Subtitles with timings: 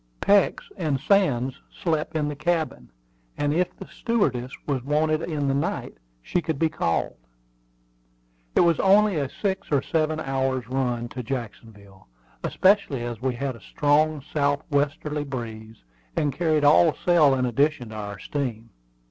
[0.19, 1.53] Peeks and Sands
[1.83, 2.89] slept in the cabin;
[3.37, 7.17] and if the stewardess was wanted in the night, she could be called.
[8.55, 12.07] It was only a six or seven hours' run to Jacksonville,
[12.43, 15.83] especially as we had a strong south westerly breeze,
[16.15, 18.71] and carried all sail in addition to our steam.